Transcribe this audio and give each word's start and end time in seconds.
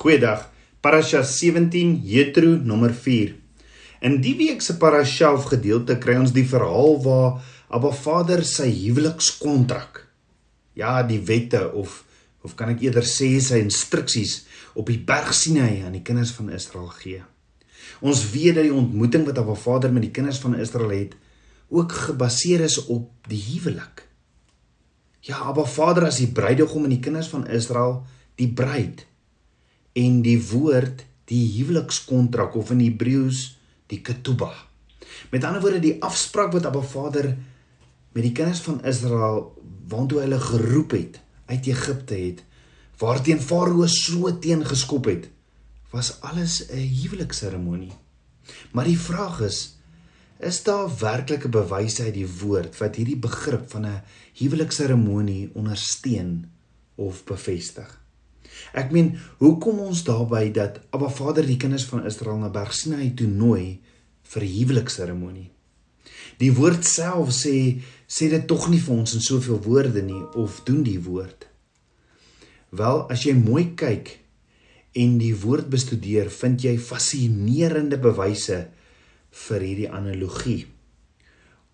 Goeiedag. 0.00 0.46
Parasha 0.80 1.20
17 1.20 2.00
Jethro 2.00 2.54
nommer 2.56 2.94
4. 2.94 3.34
In 4.00 4.14
die 4.24 4.32
week 4.38 4.62
se 4.64 4.78
parasha 4.80 5.28
of 5.36 5.50
gedeelte 5.50 5.98
kry 6.00 6.14
ons 6.16 6.30
die 6.32 6.46
verhaal 6.48 6.94
waar 7.04 7.34
Abba 7.68 7.90
Vader 7.92 8.40
sy 8.48 8.70
huwelikskontrak 8.78 10.00
ja, 10.80 11.02
die 11.04 11.18
wette 11.28 11.60
of 11.76 11.98
of 12.40 12.54
kan 12.56 12.72
ek 12.72 12.80
eerder 12.86 13.04
sê 13.04 13.28
sy 13.44 13.58
instruksies 13.60 14.38
op 14.72 14.88
die 14.88 14.96
berg 15.10 15.34
Sinai 15.36 15.82
aan 15.84 15.98
die 15.98 16.00
kinders 16.08 16.32
van 16.38 16.48
Israel 16.48 16.88
gee. 17.02 17.20
Ons 18.00 18.24
weet 18.32 18.56
dat 18.56 18.70
die 18.70 18.72
ontmoeting 18.72 19.28
wat 19.28 19.42
Abba 19.44 19.58
Vader 19.66 19.92
met 19.92 20.08
die 20.08 20.14
kinders 20.16 20.40
van 20.40 20.56
Israel 20.56 20.96
het, 20.96 21.12
ook 21.68 21.92
gebaseer 22.06 22.64
is 22.70 22.78
op 22.86 23.28
die 23.28 23.42
huwelik. 23.50 24.06
Ja, 25.28 25.44
Abba 25.52 25.68
Vader 25.68 26.08
as 26.08 26.24
die 26.24 26.32
bruidegom 26.32 26.88
en 26.88 26.96
die 26.96 27.02
kinders 27.04 27.28
van 27.36 27.44
Israel 27.52 27.98
die 28.40 28.48
bruid 28.48 29.04
en 29.92 30.22
die 30.22 30.38
woord 30.50 31.04
die 31.30 31.44
huwelikskontrak 31.56 32.54
of 32.58 32.70
in 32.74 32.82
Hebreëus 32.82 33.58
die 33.90 34.00
ketubah. 34.02 34.54
Met 35.30 35.44
ander 35.44 35.62
woorde 35.62 35.80
die 35.82 35.96
afspraak 36.02 36.52
wat 36.52 36.66
Abba 36.66 36.82
Vader 36.82 37.32
met 38.12 38.22
die 38.22 38.32
kinders 38.34 38.62
van 38.66 38.82
Israel 38.84 39.50
waantoe 39.90 40.22
hulle 40.22 40.38
geroep 40.40 40.94
het 40.94 41.20
uit 41.50 41.66
Egipte 41.66 42.14
het 42.14 42.44
waarteen 43.00 43.40
Farao 43.40 43.86
so 43.86 44.30
teen 44.38 44.64
geskop 44.66 45.08
het 45.10 45.28
was 45.90 46.20
alles 46.20 46.66
'n 46.70 46.78
huwelikseremonie. 46.78 47.92
Maar 48.72 48.84
die 48.84 48.98
vraag 48.98 49.40
is 49.40 49.80
Is 50.40 50.62
daar 50.62 50.88
werklike 50.98 51.48
bewyse 51.48 52.02
uit 52.02 52.14
die 52.14 52.28
woord 52.40 52.78
wat 52.78 52.96
hierdie 52.96 53.18
begrip 53.18 53.70
van 53.70 53.86
'n 53.86 54.02
huwelikseremonie 54.32 55.50
ondersteun 55.54 56.50
of 56.94 57.24
bevestig? 57.24 57.99
Ek 58.76 58.92
meen, 58.94 59.14
hoe 59.40 59.56
kom 59.62 59.80
ons 59.82 60.04
daarby 60.06 60.50
dat 60.54 60.80
Abba 60.94 61.10
Vader 61.10 61.46
die 61.46 61.58
kinders 61.60 61.86
van 61.90 62.04
Israel 62.06 62.38
na 62.42 62.50
Berg 62.52 62.74
Sinai 62.76 63.10
toe 63.18 63.28
nooi 63.28 63.80
vir 64.30 64.46
huwelikseremonie? 64.46 65.50
Die 66.40 66.52
woord 66.56 66.86
self 66.86 67.32
sê 67.36 67.54
sê 68.10 68.30
dit 68.32 68.46
tog 68.50 68.68
nie 68.70 68.80
vir 68.82 68.96
ons 68.96 69.14
in 69.14 69.22
soveel 69.22 69.60
woorde 69.62 70.02
nie 70.02 70.22
of 70.38 70.62
doen 70.66 70.82
die 70.86 70.98
woord. 71.02 71.46
Wel, 72.74 73.04
as 73.10 73.26
jy 73.26 73.34
mooi 73.38 73.72
kyk 73.78 74.16
en 74.98 75.18
die 75.20 75.34
woord 75.38 75.68
bestudeer, 75.70 76.30
vind 76.30 76.62
jy 76.64 76.76
fascinerende 76.82 77.98
bewyse 78.02 78.64
vir 79.46 79.66
hierdie 79.66 79.90
analogie? 79.90 80.64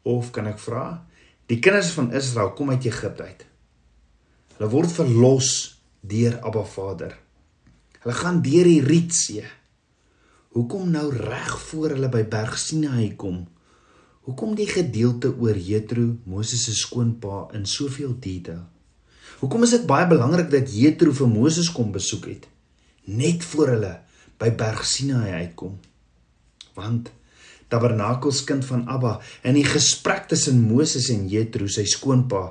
Of 0.05 0.33
kan 0.33 0.49
ek 0.51 0.61
vra, 0.61 0.87
die 1.49 1.61
kinders 1.63 1.93
van 1.97 2.13
Israel 2.17 2.53
kom 2.57 2.73
uit 2.73 2.89
Egipte 2.89 3.29
uit. 3.29 3.47
Hulle 4.57 4.73
word 4.73 4.93
verlos 4.93 5.76
deur 6.09 6.39
Abba 6.47 6.65
Vader. 6.65 7.17
Hulle 8.03 8.15
gaan 8.15 8.43
deur 8.43 8.69
die 8.69 8.81
Rietsee. 8.85 9.45
Hoekom 10.57 10.91
nou 10.91 11.11
reg 11.13 11.53
voor 11.69 11.97
hulle 11.97 12.09
by 12.13 12.23
Berg 12.31 12.57
Sinai 12.59 13.11
kom? 13.19 13.43
Hoekom 14.27 14.55
die 14.59 14.69
gedeelte 14.71 15.33
oor 15.39 15.59
Jethro, 15.59 16.17
Moses 16.27 16.65
se 16.67 16.75
skoonpa 16.75 17.47
in 17.55 17.67
soveel 17.67 18.17
detail? 18.19 18.65
Hoekom 19.43 19.67
is 19.67 19.75
dit 19.77 19.85
baie 19.87 20.07
belangrik 20.09 20.49
dat 20.51 20.73
Jethro 20.73 21.13
vir 21.15 21.29
Moses 21.31 21.69
kom 21.73 21.93
besoek 21.95 22.31
het 22.33 22.47
net 23.07 23.45
voor 23.47 23.69
hulle 23.71 23.93
by 24.41 24.49
Berg 24.59 24.83
Sinai 24.87 25.31
uitkom? 25.45 25.77
Want 26.75 27.13
tabernakelskind 27.73 28.65
van 28.69 28.85
Abba 28.89 29.17
in 29.43 29.57
die 29.59 29.67
gesprek 29.67 30.29
tussen 30.31 30.61
Moses 30.69 31.09
en 31.15 31.27
Jethro 31.31 31.67
sy 31.71 31.87
skoonpa 31.91 32.43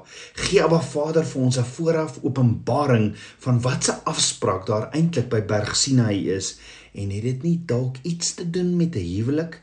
gee 0.46 0.64
Abba 0.64 0.82
Vader 0.84 1.28
vir 1.28 1.42
ons 1.42 1.58
'n 1.58 1.72
vooraf 1.76 2.20
openbaring 2.24 3.14
van 3.46 3.62
wat 3.62 3.84
se 3.84 3.94
afspraak 4.04 4.66
daar 4.68 4.90
eintlik 4.92 5.30
by 5.30 5.42
Berg 5.42 5.76
Sinai 5.76 6.30
is 6.30 6.58
en 6.94 7.10
het 7.12 7.24
dit 7.24 7.44
nie 7.44 7.60
dalk 7.66 7.98
iets 8.04 8.36
te 8.36 8.50
doen 8.50 8.76
met 8.78 8.96
'n 8.96 9.08
huwelik 9.16 9.62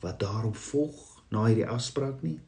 wat 0.00 0.20
daarop 0.20 0.56
volg 0.56 1.22
na 1.30 1.46
hierdie 1.46 1.66
afspraak 1.66 2.22
nie? 2.22 2.38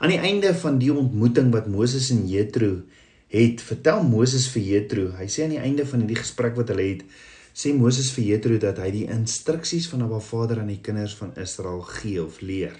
Aan 0.00 0.12
die 0.12 0.18
einde 0.18 0.54
van 0.54 0.78
die 0.78 0.92
ontmoeting 0.92 1.52
wat 1.52 1.66
Moses 1.66 2.10
en 2.10 2.28
Jethro 2.28 2.82
het 3.28 3.62
vertel 3.62 4.02
Moses 4.02 4.48
vir 4.48 4.62
Jethro 4.62 5.12
hy 5.18 5.26
sê 5.26 5.44
aan 5.44 5.56
die 5.56 5.64
einde 5.64 5.86
van 5.86 6.04
hierdie 6.04 6.22
gesprek 6.22 6.56
wat 6.56 6.68
hulle 6.68 6.86
het 6.88 7.02
sê 7.54 7.70
Moses 7.72 8.10
vir 8.16 8.32
Jethro 8.32 8.58
dat 8.58 8.80
hy 8.82 8.90
die 8.90 9.04
instruksies 9.14 9.86
van 9.92 10.02
Abba 10.02 10.18
Vader 10.18 10.60
aan 10.60 10.72
die 10.72 10.82
kinders 10.82 11.14
van 11.14 11.30
Israel 11.38 11.84
gee 11.86 12.18
of 12.22 12.40
leer. 12.42 12.74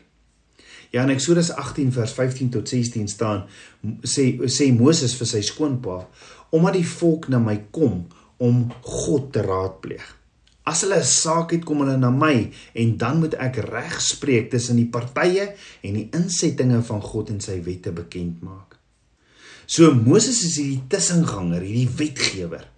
Ja, 0.90 1.04
in 1.04 1.14
Eksodus 1.14 1.52
18 1.54 1.92
vers 1.94 2.12
15 2.14 2.50
tot 2.54 2.68
16 2.70 3.08
staan 3.10 3.46
sê 4.02 4.34
sê 4.50 4.68
Moses 4.74 5.14
vir 5.18 5.30
sy 5.30 5.42
skoonpa 5.46 6.02
omdat 6.54 6.76
die 6.78 6.86
volk 6.86 7.30
na 7.30 7.40
my 7.42 7.56
kom 7.74 8.04
om 8.42 8.66
God 8.82 9.32
te 9.34 9.42
raadpleeg. 9.46 10.04
As 10.66 10.82
hulle 10.82 10.98
'n 10.98 11.04
saak 11.04 11.52
het, 11.52 11.64
kom 11.64 11.82
hulle 11.82 11.96
na 11.96 12.10
my 12.10 12.50
en 12.74 12.96
dan 12.96 13.20
moet 13.20 13.34
ek 13.34 13.56
reg 13.70 14.00
spreek 14.00 14.50
tussen 14.50 14.76
die 14.76 14.90
partye 14.90 15.54
en 15.82 15.94
die 15.94 16.08
insettinge 16.12 16.82
van 16.82 17.02
God 17.02 17.30
en 17.30 17.40
sy 17.40 17.60
wette 17.62 17.92
bekend 17.92 18.42
maak. 18.42 18.78
So 19.66 19.94
Moses 19.94 20.42
is 20.44 20.56
hierdie 20.56 20.82
tussenganger, 20.88 21.60
hierdie 21.60 21.90
wetgewer 21.96 22.73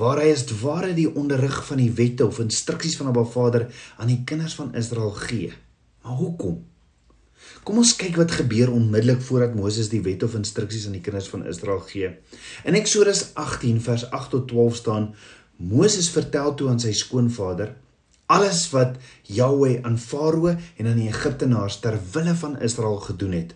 waar 0.00 0.22
hy 0.22 0.30
as 0.32 0.46
ware 0.62 0.94
die 0.96 1.08
onderrig 1.08 1.58
van 1.68 1.80
die 1.82 1.90
wette 1.96 2.24
of 2.26 2.40
instruksies 2.40 2.96
van 2.96 3.10
Abba 3.10 3.26
Vader 3.28 3.66
aan 4.00 4.08
die 4.08 4.22
kinders 4.24 4.56
van 4.56 4.72
Israel 4.78 5.12
gee. 5.26 5.52
Maar 6.02 6.16
hoekom? 6.22 6.62
Kom 7.64 7.82
ons 7.82 7.92
kyk 8.00 8.16
wat 8.16 8.32
gebeur 8.40 8.72
onmiddellik 8.72 9.20
voordat 9.24 9.54
Moses 9.58 9.90
die 9.92 10.00
wette 10.04 10.24
of 10.28 10.38
instruksies 10.38 10.86
aan 10.88 10.96
die 10.96 11.04
kinders 11.04 11.28
van 11.28 11.44
Israel 11.48 11.82
gee. 11.84 12.14
In 12.64 12.78
Eksodus 12.78 13.28
18 13.34 13.82
vers 13.84 14.06
8 14.08 14.34
tot 14.36 14.48
12 14.48 14.80
staan 14.80 15.12
Moses 15.60 16.08
vertel 16.10 16.54
toe 16.56 16.70
aan 16.72 16.80
sy 16.80 16.94
skoonvader 16.96 17.74
alles 18.30 18.68
wat 18.70 18.98
Jahweh 19.26 19.80
aan 19.82 19.98
Farao 19.98 20.54
en 20.54 20.86
aan 20.86 21.00
die 21.00 21.08
Egiptenaars 21.10 21.80
ter 21.82 21.98
wille 22.14 22.34
van 22.38 22.60
Israel 22.62 23.00
gedoen 23.02 23.34
het. 23.34 23.54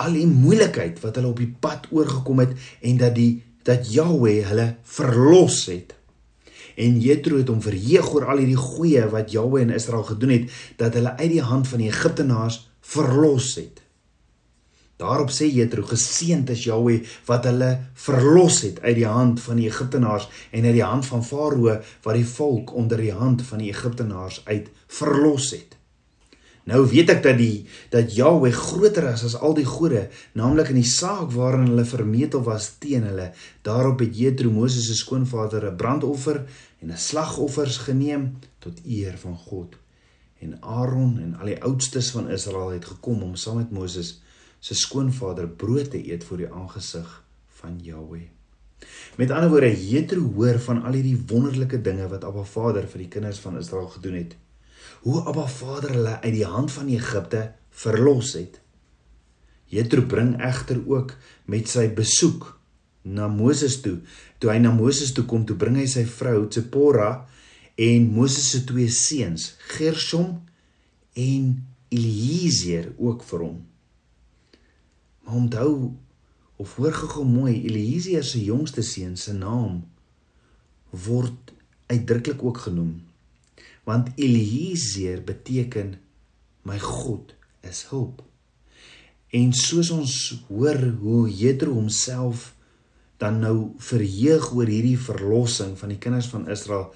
Al 0.00 0.16
die 0.16 0.26
moeilikheid 0.28 1.00
wat 1.04 1.18
hulle 1.20 1.32
op 1.32 1.40
die 1.40 1.52
pad 1.60 1.88
oorgekom 1.92 2.40
het 2.44 2.56
en 2.80 2.96
dat 3.00 3.14
die 3.16 3.44
dat 3.66 3.88
Jahweh 3.92 4.46
hulle 4.46 4.66
verlos 4.82 5.64
het. 5.66 5.94
En 6.76 7.00
Jethro 7.00 7.40
het 7.40 7.48
hom 7.50 7.62
verheug 7.64 8.12
oor 8.14 8.28
al 8.30 8.42
hierdie 8.42 8.60
goeie 8.60 9.02
wat 9.10 9.32
Jahweh 9.34 9.64
in 9.64 9.74
Israel 9.74 10.04
gedoen 10.06 10.34
het 10.36 10.60
dat 10.80 10.94
hulle 10.94 11.16
uit 11.16 11.32
die 11.32 11.42
hand 11.42 11.68
van 11.68 11.82
die 11.82 11.90
Egiptenaars 11.90 12.60
verlos 12.80 13.54
het. 13.58 13.82
Daarop 14.96 15.30
sê 15.30 15.48
Jethro: 15.52 15.82
"Geseënd 15.82 16.50
is 16.50 16.64
Jahweh 16.64 17.02
wat 17.28 17.44
hulle 17.44 17.70
verlos 17.92 18.62
het 18.64 18.80
uit 18.80 18.96
die 18.96 19.08
hand 19.08 19.40
van 19.40 19.56
die 19.60 19.68
Egiptenaars 19.68 20.28
en 20.50 20.64
uit 20.64 20.76
die 20.78 20.86
hand 20.86 21.06
van 21.06 21.24
Farao 21.24 21.80
wat 22.02 22.14
die 22.14 22.26
volk 22.26 22.72
onder 22.74 23.00
die 23.00 23.12
hand 23.12 23.42
van 23.42 23.58
die 23.58 23.72
Egiptenaars 23.74 24.40
uit 24.44 24.70
verlos 24.86 25.50
het." 25.50 25.76
Nou 26.66 26.80
weet 26.90 27.12
ek 27.14 27.20
dat 27.22 27.36
die 27.38 27.66
dat 27.92 28.10
Jahweh 28.16 28.50
groter 28.50 29.04
is 29.12 29.22
as 29.28 29.36
al 29.38 29.54
die 29.54 29.66
gode, 29.68 30.08
naamlik 30.34 30.72
in 30.72 30.80
die 30.80 30.88
saak 30.90 31.30
waarin 31.36 31.68
hulle 31.70 31.84
vermetel 31.86 32.42
was 32.46 32.72
teen 32.82 33.04
hulle. 33.06 33.28
Daarop 33.62 34.02
het 34.02 34.16
Jethro 34.18 34.50
Moses 34.50 34.88
se 34.90 34.96
skoonvader 34.98 35.68
'n 35.70 35.76
brandoffer 35.76 36.42
en 36.82 36.90
'n 36.90 36.98
slagoffers 36.98 37.76
geneem 37.86 38.38
tot 38.58 38.80
eer 38.84 39.14
van 39.18 39.36
God. 39.36 39.76
En 40.42 40.58
Aaron 40.62 41.18
en 41.18 41.36
al 41.38 41.46
die 41.46 41.62
oudstes 41.62 42.10
van 42.10 42.30
Israel 42.30 42.70
het 42.70 42.84
gekom 42.84 43.22
om 43.22 43.36
saam 43.36 43.56
met 43.56 43.70
Moses 43.70 44.22
se 44.58 44.74
skoonvader 44.74 45.48
brood 45.48 45.90
te 45.90 46.12
eet 46.12 46.24
voor 46.24 46.36
die 46.36 46.52
aangesig 46.52 47.24
van 47.48 47.78
Jahweh. 47.82 48.28
Met 49.16 49.30
ander 49.30 49.50
woorde, 49.50 49.88
Jethro 49.88 50.32
hoor 50.34 50.58
van 50.58 50.82
al 50.82 50.92
hierdie 50.92 51.22
wonderlike 51.26 51.80
dinge 51.80 52.08
wat 52.08 52.24
Abba 52.24 52.42
Vader 52.42 52.88
vir 52.88 52.98
die 52.98 53.08
kinders 53.08 53.38
van 53.38 53.56
Israel 53.56 53.86
gedoen 53.86 54.14
het 54.14 54.36
hoe 55.06 55.20
Abba 55.22 55.46
Vader 55.46 55.92
hulle 55.94 56.20
uit 56.20 56.34
die 56.34 56.46
hand 56.50 56.72
van 56.74 56.88
Egipte 56.90 57.52
verlos 57.70 58.32
het. 58.34 58.56
Jethro 59.70 60.02
bring 60.02 60.32
egter 60.42 60.80
ook 60.82 61.12
met 61.46 61.70
sy 61.70 61.84
besoek 61.94 62.48
na 63.06 63.28
Moses 63.30 63.78
toe. 63.84 64.00
Toe 64.42 64.50
hy 64.50 64.58
na 64.64 64.74
Moses 64.74 65.14
toe 65.14 65.22
kom, 65.30 65.44
toe 65.46 65.54
bring 65.58 65.78
hy 65.78 65.86
sy 65.86 66.02
vrou 66.10 66.48
Tsipora 66.50 67.20
en 67.78 68.10
Moses 68.10 68.50
se 68.50 68.64
twee 68.66 68.90
seuns, 68.90 69.52
Gershom 69.76 70.40
en 71.14 71.54
Eliezer 71.94 72.90
ook 72.98 73.22
vir 73.30 73.46
hom. 73.46 73.62
Maar 75.22 75.42
onthou 75.44 75.72
of 76.58 76.78
hoor 76.80 76.98
gou 76.98 77.22
mooi, 77.22 77.60
Eliezer 77.60 78.26
se 78.26 78.42
jongste 78.42 78.82
seun 78.82 79.14
se 79.14 79.38
naam 79.38 79.84
word 81.06 81.54
uitdruklik 81.92 82.42
ook 82.42 82.66
genoem 82.66 82.96
want 83.86 84.10
Eliezer 84.18 85.22
beteken 85.22 85.94
my 86.66 86.78
God 86.82 87.34
is 87.62 87.84
hulp. 87.92 88.22
En 89.30 89.52
soos 89.54 89.90
ons 89.94 90.14
hoor 90.48 90.80
hoe 91.00 91.26
Jethro 91.30 91.76
homself 91.78 92.52
dan 93.22 93.38
nou 93.40 93.56
verheug 93.80 94.50
oor 94.52 94.68
hierdie 94.68 94.98
verlossing 95.00 95.76
van 95.78 95.94
die 95.94 96.00
kinders 96.02 96.28
van 96.32 96.48
Israel, 96.52 96.90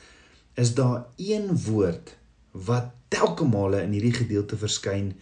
is 0.58 0.74
daar 0.76 1.06
een 1.16 1.48
woord 1.68 2.16
wat 2.66 2.90
telke 3.10 3.46
male 3.46 3.82
in 3.86 3.94
hierdie 3.96 4.16
gedeelte 4.18 4.58
verskyn 4.60 5.14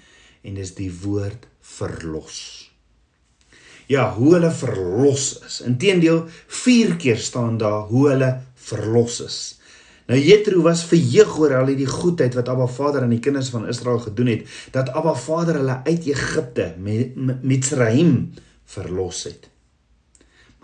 en 0.42 0.56
dis 0.58 0.72
die 0.76 0.90
woord 1.02 1.46
verlos. 1.76 2.40
Ja, 3.88 4.10
hoe 4.16 4.34
hulle 4.34 4.50
verlos 4.52 5.30
is. 5.46 5.60
Inteendeel, 5.64 6.26
4 6.28 6.96
keer 7.00 7.20
staan 7.20 7.56
daar 7.60 7.86
hoe 7.88 8.08
hulle 8.10 8.32
verlos 8.68 9.20
is. 9.24 9.38
Nou 10.08 10.16
Jethro 10.16 10.62
was 10.64 10.86
verheug 10.88 11.34
oor 11.36 11.52
al 11.58 11.74
die 11.76 11.86
goedheid 11.88 12.32
wat 12.38 12.48
Abba 12.48 12.64
Vader 12.72 13.04
aan 13.04 13.12
die 13.12 13.20
kinders 13.20 13.50
van 13.52 13.66
Israel 13.68 13.98
gedoen 14.00 14.30
het, 14.32 14.46
dat 14.72 14.88
Abba 14.96 15.12
Vader 15.12 15.58
hulle 15.60 15.82
uit 15.84 16.06
Egipte 16.08 16.70
met 16.80 17.42
Mitsraim 17.44 18.30
verlos 18.64 19.26
het. 19.28 19.50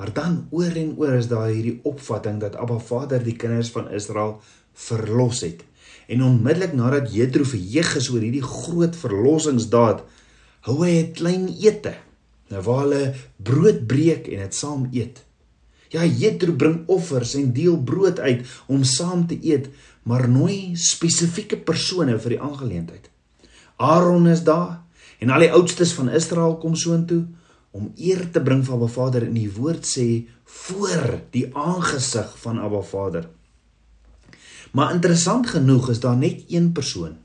Maar 0.01 0.13
dan 0.17 0.39
oor 0.51 0.73
en 0.81 0.95
oor 0.97 1.13
is 1.19 1.29
daar 1.29 1.53
hierdie 1.53 1.77
opvatting 1.85 2.41
dat 2.41 2.57
Abba 2.57 2.79
Vader 2.81 3.21
die 3.21 3.37
kinders 3.37 3.69
van 3.75 3.91
Israel 3.93 4.39
verlos 4.73 5.45
het. 5.45 5.61
En 6.09 6.25
onmiddellik 6.25 6.73
nadat 6.73 7.13
Jethro 7.13 7.45
verheug 7.45 7.95
is 8.01 8.09
oor 8.15 8.25
hierdie 8.25 8.43
groot 8.45 8.97
verlossingsdaad, 8.97 10.01
hou 10.65 10.79
hy 10.87 10.97
'n 11.03 11.13
klein 11.13 11.47
ete, 11.61 11.95
nou 12.49 12.63
waar 12.65 12.83
hulle 12.87 13.15
brood 13.37 13.87
breek 13.87 14.25
en 14.33 14.41
dit 14.49 14.55
saam 14.55 14.89
eet. 14.93 15.21
Ja, 15.95 16.03
Jethro 16.03 16.57
bring 16.59 16.83
offers 16.91 17.37
en 17.39 17.53
deel 17.55 17.77
brood 17.87 18.19
uit 18.19 18.43
om 18.67 18.83
saam 18.83 19.27
te 19.31 19.39
eet, 19.39 19.69
maar 20.03 20.27
nooi 20.29 20.75
spesifieke 20.75 21.61
persone 21.63 22.17
vir 22.19 22.35
die 22.35 22.41
aangeleentheid. 22.43 23.07
Aaron 23.79 24.27
is 24.31 24.43
daar 24.47 24.83
en 25.23 25.31
al 25.31 25.47
die 25.47 25.53
oudstes 25.55 25.95
van 25.95 26.11
Israel 26.11 26.59
kom 26.63 26.75
soontoe 26.77 27.23
om 27.75 27.93
eer 27.99 28.27
te 28.35 28.43
bring 28.43 28.63
vir 28.67 28.77
Abba 28.77 28.91
Vader 28.91 29.27
en 29.27 29.39
die 29.39 29.51
woord 29.51 29.87
sê 29.87 30.09
voor 30.67 31.21
die 31.35 31.47
aangesig 31.55 32.35
van 32.43 32.61
Abba 32.63 32.83
Vader. 32.87 33.31
Maar 34.75 34.95
interessant 34.95 35.47
genoeg 35.55 35.91
is 35.95 36.03
daar 36.03 36.19
net 36.19 36.43
een 36.51 36.73
persoon. 36.75 37.17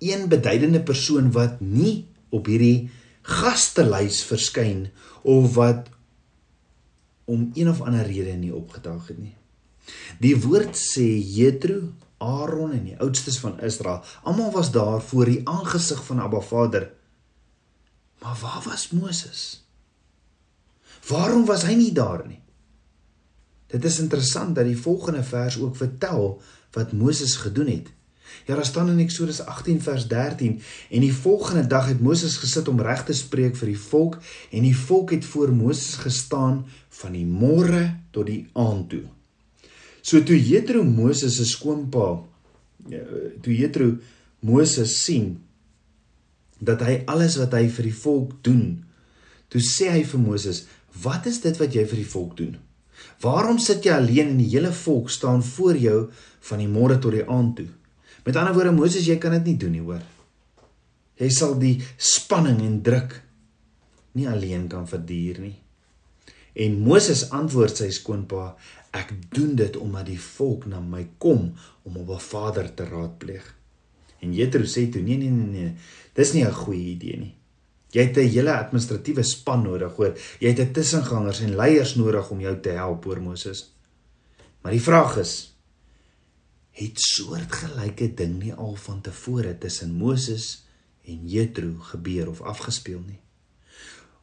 Een 0.00 0.28
beduidende 0.28 0.80
persoon 0.80 1.30
wat 1.36 1.60
nie 1.60 2.06
op 2.32 2.48
hierdie 2.48 2.90
gastelys 3.22 4.22
verskyn 4.26 4.86
of 5.22 5.54
wat 5.54 5.92
om 7.24 7.50
een 7.54 7.68
of 7.68 7.80
ander 7.80 8.06
rede 8.06 8.32
nie 8.32 8.54
opgedaag 8.54 9.06
het 9.06 9.18
nie. 9.18 9.36
Die 10.22 10.36
woord 10.40 10.78
sê 10.78 11.06
Jethro, 11.18 11.92
Aaron 12.22 12.72
en 12.72 12.84
die 12.86 12.98
oudstes 13.02 13.38
van 13.42 13.60
Israel, 13.60 14.02
almal 14.22 14.52
was 14.54 14.70
daar 14.70 15.02
voor 15.02 15.26
die 15.30 15.40
aangesig 15.48 16.04
van 16.04 16.20
Abba 16.20 16.40
Vader. 16.40 16.90
Maar 18.22 18.38
waar 18.40 18.62
was 18.64 18.90
Moses? 18.90 19.64
Waarom 21.08 21.44
was 21.44 21.66
hy 21.66 21.74
nie 21.74 21.92
daar 21.92 22.22
nie? 22.26 22.38
Dit 23.72 23.84
is 23.88 23.98
interessant 23.98 24.54
dat 24.54 24.68
die 24.68 24.78
volgende 24.78 25.24
vers 25.24 25.58
ook 25.58 25.76
vertel 25.76 26.42
wat 26.76 26.92
Moses 26.92 27.34
gedoen 27.40 27.66
het. 27.72 27.88
Ja, 28.46 28.54
daar 28.54 28.66
staan 28.66 28.90
in 28.90 28.98
Eksodus 28.98 29.40
18 29.40 29.82
vers 29.82 30.06
13 30.08 30.60
en 30.90 31.00
die 31.00 31.14
volgende 31.14 31.66
dag 31.66 31.88
het 31.88 32.00
Moses 32.00 32.36
gesit 32.36 32.68
om 32.68 32.80
reg 32.80 33.04
te 33.04 33.14
spreek 33.16 33.56
vir 33.56 33.72
die 33.72 33.78
volk 33.78 34.18
en 34.50 34.66
die 34.66 34.76
volk 34.76 35.14
het 35.14 35.24
voor 35.24 35.52
Moses 35.54 35.94
gestaan 36.02 36.64
van 37.02 37.12
die 37.12 37.26
môre 37.26 37.84
tot 38.10 38.26
die 38.26 38.46
aand 38.52 38.88
toe. 38.90 39.04
So 40.02 40.22
toe 40.26 40.36
Jethro 40.36 40.82
Moses 40.84 41.36
se 41.38 41.46
skoonpa 41.46 42.08
ja, 42.90 43.02
toe 43.42 43.54
Jethro 43.54 43.96
Moses 44.42 44.96
sien 45.04 45.36
dat 46.62 46.82
hy 46.86 47.02
alles 47.10 47.38
wat 47.38 47.54
hy 47.54 47.66
vir 47.70 47.88
die 47.88 47.96
volk 47.96 48.34
doen, 48.46 48.82
toe 49.50 49.62
sê 49.62 49.90
hy 49.90 50.02
vir 50.06 50.20
Moses, 50.20 50.66
"Wat 51.02 51.26
is 51.26 51.40
dit 51.40 51.56
wat 51.58 51.74
jy 51.74 51.84
vir 51.86 51.96
die 51.96 52.12
volk 52.14 52.36
doen? 52.36 52.56
Waarom 53.20 53.58
sit 53.58 53.84
jy 53.84 53.92
alleen 53.92 54.28
en 54.28 54.38
die 54.38 54.50
hele 54.50 54.72
volk 54.72 55.10
staan 55.10 55.42
voor 55.42 55.76
jou 55.76 56.10
van 56.40 56.58
die 56.58 56.68
môre 56.68 56.98
tot 56.98 57.12
die 57.12 57.28
aand 57.28 57.56
toe?" 57.56 57.68
Met 58.24 58.36
ander 58.36 58.54
woorde 58.54 58.72
Moses, 58.72 59.06
jy 59.06 59.18
kan 59.18 59.34
dit 59.38 59.44
nie 59.44 59.56
doen 59.56 59.74
nie, 59.74 59.82
hoor. 59.82 60.02
Jy 61.18 61.30
sal 61.30 61.56
die 61.58 61.76
spanning 61.96 62.60
en 62.64 62.82
druk 62.82 63.18
nie 64.18 64.28
alleen 64.28 64.68
kan 64.68 64.86
verduur 64.88 65.40
nie. 65.42 65.56
En 66.52 66.78
Moses 66.84 67.30
antwoord 67.32 67.80
sy 67.80 67.88
skoonpa, 67.94 68.52
ek 68.92 69.14
doen 69.32 69.54
dit 69.56 69.76
omdat 69.80 70.10
die 70.10 70.20
volk 70.20 70.66
na 70.68 70.80
my 70.80 71.06
kom 71.18 71.52
om 71.88 71.96
op 71.96 72.10
'n 72.10 72.20
vader 72.20 72.74
te 72.74 72.84
raadpleeg. 72.84 73.54
En 74.20 74.34
Jethro 74.34 74.62
sê 74.64 74.90
toe, 74.90 75.02
nee 75.02 75.16
nee 75.16 75.30
nee 75.30 75.46
nee, 75.46 75.74
dis 76.14 76.32
nie 76.32 76.44
'n 76.44 76.52
goeie 76.52 76.94
idee 76.94 77.16
nie. 77.16 77.34
Jy 77.92 78.02
het 78.02 78.16
'n 78.16 78.28
hele 78.28 78.52
administratiewe 78.52 79.22
span 79.22 79.62
nodig, 79.62 79.96
hoor. 79.96 80.14
Jy 80.40 80.48
het 80.48 80.60
'n 80.60 80.72
tussengangers 80.72 81.40
en 81.40 81.56
leiers 81.56 81.94
nodig 81.94 82.30
om 82.30 82.40
jou 82.40 82.60
te 82.60 82.70
help, 82.70 83.04
hoor 83.04 83.20
Moses. 83.20 83.72
Maar 84.62 84.72
die 84.72 84.80
vraag 84.80 85.16
is, 85.16 85.51
het 86.72 87.00
soortgelyke 87.00 88.14
ding 88.16 88.38
nie 88.40 88.52
al 88.54 88.74
van 88.80 89.00
tevore 89.04 89.52
tussen 89.58 89.92
Moses 89.92 90.64
en 91.04 91.28
Jethro 91.28 91.74
gebeur 91.92 92.28
of 92.28 92.40
afgespeel 92.40 93.02
nie. 93.06 93.20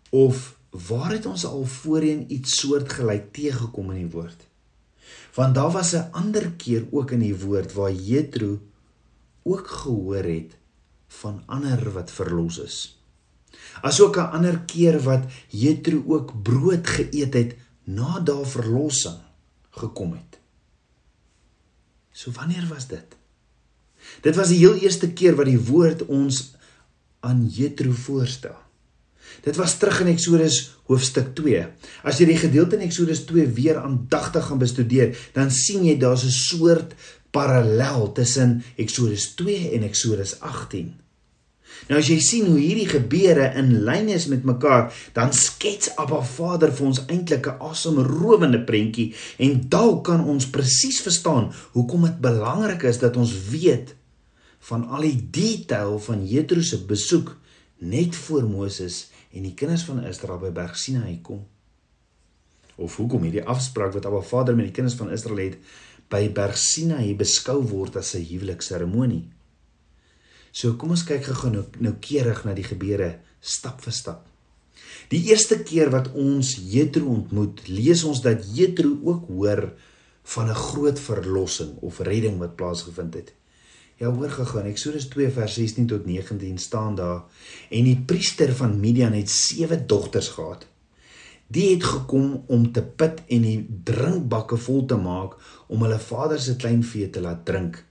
Of 0.09 0.57
waar 0.69 1.11
het 1.11 1.25
ons 1.25 1.45
al 1.45 1.65
voorheen 1.65 2.25
iets 2.33 2.59
soortgelyk 2.61 3.31
teëgekom 3.33 3.91
in 3.93 4.05
die 4.05 4.13
woord? 4.13 4.47
Want 5.37 5.55
daar 5.55 5.71
was 5.71 5.93
'n 5.93 6.09
ander 6.11 6.51
keer 6.51 6.87
ook 6.91 7.11
in 7.11 7.19
die 7.19 7.37
woord 7.37 7.73
waar 7.73 7.93
Jethro 7.93 8.59
ook 9.43 9.67
gehoor 9.67 10.23
het 10.23 10.57
van 11.07 11.43
ander 11.45 11.91
wat 11.91 12.11
verlos 12.11 12.57
is. 12.57 12.77
Asook 13.81 14.17
'n 14.17 14.31
ander 14.37 14.59
keer 14.59 14.99
wat 15.03 15.23
Jethro 15.47 16.03
ook 16.07 16.41
brood 16.41 16.87
geëet 16.87 17.33
het 17.33 17.55
na 17.83 18.19
daardie 18.19 18.51
verlossing 18.51 19.19
gekom 19.69 20.11
het. 20.13 20.39
So 22.19 22.31
wanneer 22.35 22.65
was 22.67 22.89
dit? 22.91 23.15
Dit 24.25 24.35
was 24.35 24.51
die 24.51 24.59
heel 24.59 24.75
eerste 24.83 25.11
keer 25.15 25.37
wat 25.39 25.47
die 25.47 25.59
woord 25.69 26.03
ons 26.11 26.49
aan 27.23 27.45
Jethro 27.47 27.93
voorstel. 27.95 28.57
Dit 29.45 29.55
was 29.59 29.77
terug 29.79 30.01
in 30.03 30.11
Eksodus 30.11 30.57
hoofstuk 30.89 31.31
2. 31.37 31.61
As 32.03 32.19
jy 32.19 32.27
die 32.31 32.41
gedeelte 32.41 32.75
in 32.75 32.87
Eksodus 32.87 33.21
2 33.29 33.45
weer 33.55 33.79
aandagtig 33.79 34.49
gaan 34.49 34.59
bestudeer, 34.59 35.13
dan 35.35 35.53
sien 35.53 35.85
jy 35.87 35.95
daar's 36.01 36.25
'n 36.25 36.35
soort 36.35 36.95
parallel 37.31 38.11
tussen 38.11 38.63
Eksodus 38.75 39.35
2 39.39 39.71
en 39.77 39.83
Eksodus 39.83 40.39
18. 40.39 40.95
Nou 41.87 41.99
as 41.99 42.09
jy 42.11 42.19
sien 42.19 42.45
hoe 42.45 42.59
hierdie 42.59 42.89
gebeure 42.89 43.53
in 43.59 43.83
lyn 43.87 44.09
is 44.09 44.27
met 44.27 44.43
mekaar, 44.43 44.89
dan 45.13 45.33
skets 45.33 45.93
Abba 45.95 46.21
Vader 46.21 46.73
vir 46.75 46.87
ons 46.87 47.05
eintlik 47.07 47.47
'n 47.47 47.61
asemrowende 47.69 48.59
prentjie 48.65 49.13
en 49.37 49.69
dalk 49.69 50.03
kan 50.05 50.25
ons 50.25 50.49
presies 50.49 51.01
verstaan 51.01 51.53
hoekom 51.71 52.03
dit 52.03 52.19
belangrik 52.19 52.83
is 52.83 52.99
dat 52.99 53.17
ons 53.17 53.33
weet 53.49 53.95
van 54.59 54.87
al 54.87 55.01
die 55.01 55.27
detail 55.31 55.99
van 55.99 56.25
Jethro 56.27 56.61
se 56.61 56.85
besoek 56.85 57.37
net 57.79 58.15
voor 58.15 58.43
Moses 58.43 59.09
en 59.31 59.43
die 59.43 59.53
kinders 59.53 59.85
van 59.87 60.03
Israel 60.03 60.39
by 60.39 60.51
Berg 60.51 60.77
Sinai 60.77 61.19
kom. 61.21 61.45
Of 62.75 62.95
hoekom 62.95 63.23
hierdie 63.23 63.43
afspraak 63.43 63.93
wat 63.93 64.05
Abba 64.05 64.21
Vader 64.21 64.55
met 64.55 64.65
die 64.65 64.75
kinders 64.75 64.97
van 64.99 65.11
Israel 65.11 65.37
het 65.37 65.57
by 66.09 66.29
Berg 66.33 66.57
Sinai 66.57 67.15
beskou 67.15 67.61
word 67.61 67.95
as 67.95 68.15
'n 68.15 68.25
huwelikseremonie. 68.25 69.38
So 70.51 70.73
kom 70.73 70.95
ons 70.95 71.05
kyk 71.05 71.29
gou 71.29 71.51
nou 71.53 71.65
noukeurig 71.79 72.43
na 72.45 72.53
die 72.57 72.65
gebeure 72.65 73.19
stap 73.41 73.81
vir 73.85 73.93
stap. 73.93 74.25
Die 75.09 75.21
eerste 75.29 75.59
keer 75.65 75.91
wat 75.93 76.11
ons 76.17 76.55
Jethro 76.71 77.09
ontmoet, 77.13 77.63
lees 77.69 78.03
ons 78.05 78.21
dat 78.25 78.45
Jethro 78.55 78.97
ook 79.05 79.29
hoor 79.29 79.69
van 80.33 80.49
'n 80.49 80.55
groot 80.55 80.99
verlossing 80.99 81.77
of 81.81 81.99
redding 81.99 82.37
wat 82.39 82.55
plaasgevind 82.55 83.13
het. 83.13 83.33
Ja, 83.97 84.11
hoor 84.11 84.29
gou-gou, 84.29 84.63
Eksodus 84.63 85.07
2 85.07 85.29
vers 85.29 85.53
16 85.53 85.87
tot 85.87 86.05
19 86.05 86.57
staan 86.57 86.95
daar 86.95 87.23
en 87.69 87.83
die 87.83 88.01
priester 88.05 88.53
van 88.55 88.79
Midian 88.79 89.13
het 89.13 89.29
sewe 89.29 89.85
dogters 89.85 90.27
gehad. 90.27 90.67
Die 91.47 91.73
het 91.73 91.83
gekom 91.83 92.43
om 92.47 92.71
te 92.71 92.81
put 92.81 93.21
en 93.27 93.41
die 93.41 93.67
drinkbakke 93.83 94.57
vol 94.57 94.85
te 94.85 94.95
maak 94.95 95.35
om 95.67 95.81
hulle 95.81 95.99
vader 95.99 96.39
se 96.39 96.55
kleinvee 96.55 97.09
te 97.09 97.21
laat 97.21 97.45
drink 97.45 97.83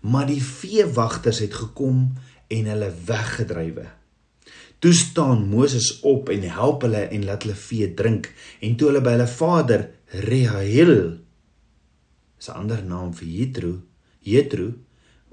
maar 0.00 0.26
die 0.26 0.42
veewagters 0.42 1.42
het 1.44 1.54
gekom 1.54 2.12
en 2.48 2.70
hulle 2.72 2.90
weggedrywe. 3.04 3.86
Toe 4.78 4.92
staan 4.94 5.48
Moses 5.50 6.00
op 6.06 6.28
en 6.30 6.44
help 6.46 6.84
hulle 6.86 7.08
en 7.10 7.24
laat 7.26 7.42
hulle 7.42 7.58
vee 7.58 7.94
drink 7.94 8.30
en 8.60 8.76
toe 8.78 8.92
hulle 8.92 9.02
by 9.02 9.16
hulle 9.16 9.30
vader 9.30 9.88
Rehel 10.24 10.98
se 12.38 12.54
ander 12.54 12.84
naam 12.86 13.10
vir 13.18 13.28
Jethro, 13.28 13.72
Jethro 14.22 14.70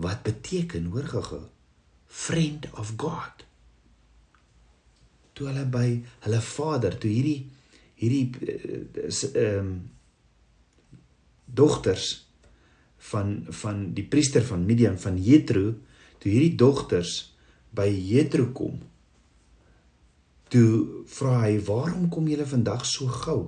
wat 0.01 0.25
beteken 0.25 0.89
hoor 0.91 1.05
gehou 1.07 1.43
friend 2.15 2.67
of 2.79 2.93
God. 2.97 3.43
Toe 5.35 5.49
hulle 5.49 5.65
by 5.67 5.87
hulle 6.25 6.41
vader, 6.41 6.95
toe 6.97 7.11
hierdie 7.11 7.41
hierdie 7.95 8.25
eh, 8.51 9.09
ehm 9.09 9.59
um, 9.59 9.75
dogters 11.45 12.24
van 13.11 13.45
van 13.61 13.81
die 13.97 14.05
priester 14.07 14.43
van 14.45 14.65
Midian 14.65 14.97
van 15.01 15.17
Jethro 15.21 15.73
toe 16.19 16.31
hierdie 16.31 16.55
dogters 16.59 17.13
by 17.75 17.87
Jethro 17.89 18.51
kom 18.55 18.79
toe 20.53 21.03
vra 21.17 21.41
hy 21.45 21.59
waarom 21.67 22.09
kom 22.13 22.27
julle 22.31 22.47
vandag 22.49 22.85
so 22.89 23.07
gou 23.25 23.39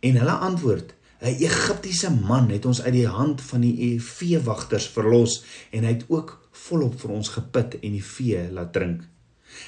en 0.00 0.20
hulle 0.22 0.36
antwoord 0.50 0.94
'n 1.20 1.36
Egiptiese 1.44 2.10
man 2.10 2.48
het 2.48 2.64
ons 2.64 2.80
uit 2.82 2.94
die 2.94 3.08
hand 3.08 3.40
van 3.44 3.60
die 3.60 4.00
veewagters 4.00 4.88
verlos 4.88 5.42
en 5.70 5.84
hy 5.84 5.92
het 5.98 6.06
ook 6.08 6.38
volop 6.68 6.96
vir 7.00 7.10
ons 7.10 7.28
gepit 7.28 7.76
en 7.80 7.92
die 7.92 8.04
vee 8.04 8.46
laat 8.52 8.72
drink. 8.72 9.02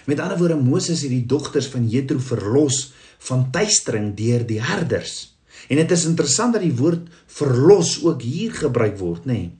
Met 0.07 0.21
ander 0.21 0.39
woorde 0.39 0.57
Moses 0.57 1.03
het 1.03 1.11
die 1.13 1.27
dogters 1.27 1.69
van 1.69 1.89
Jethro 1.89 2.19
verlos 2.19 2.93
van 3.19 3.51
tuistering 3.51 4.15
deur 4.17 4.47
die 4.47 4.63
herders 4.63 5.32
En 5.69 5.77
dit 5.77 5.91
is 5.91 6.07
interessant 6.09 6.57
dat 6.57 6.63
die 6.63 6.77
woord 6.77 7.11
verlos 7.27 7.99
ook 8.05 8.23
hier 8.23 8.55
gebruik 8.55 8.99
word, 8.99 9.27
nê? 9.27 9.33
Nee. 9.33 9.51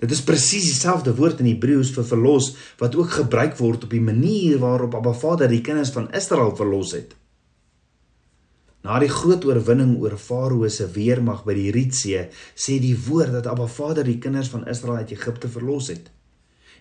Dit 0.00 0.10
is 0.10 0.22
presies 0.26 0.66
dieselfde 0.68 1.14
woord 1.16 1.38
in 1.40 1.48
Hebreëus 1.52 1.92
vir 1.94 2.06
verlos 2.08 2.50
wat 2.80 2.96
ook 2.98 3.12
gebruik 3.14 3.54
word 3.60 3.86
op 3.86 3.92
die 3.94 4.02
manier 4.02 4.58
waarop 4.62 4.96
Abba 4.98 5.14
Vader 5.16 5.48
die 5.48 5.62
kinders 5.64 5.92
van 5.94 6.10
Israel 6.12 6.54
verlos 6.58 6.94
het. 6.96 7.14
Na 8.84 8.98
die 9.00 9.08
groot 9.08 9.46
oorwinning 9.48 9.94
oor 10.02 10.18
Farao 10.20 10.68
se 10.68 10.90
weermag 10.92 11.44
by 11.46 11.54
die 11.56 11.70
Rietsee, 11.72 12.26
sê 12.52 12.76
die 12.82 12.96
woord 13.06 13.32
dat 13.38 13.48
Abba 13.48 13.68
Vader 13.70 14.04
die 14.04 14.18
kinders 14.20 14.50
van 14.52 14.66
Israel 14.68 15.00
uit 15.04 15.14
Egipte 15.14 15.48
verlos 15.48 15.88
het. 15.88 16.10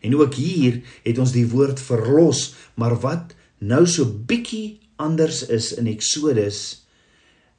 En 0.03 0.17
ook 0.19 0.35
hier 0.35 0.81
het 1.05 1.19
ons 1.21 1.31
die 1.31 1.47
woord 1.47 1.79
verlos, 1.79 2.49
maar 2.75 2.97
wat 2.99 3.31
nou 3.63 3.85
so 3.87 4.03
bietjie 4.03 4.81
anders 4.99 5.45
is 5.47 5.71
in 5.79 5.87
Eksodus 5.87 6.82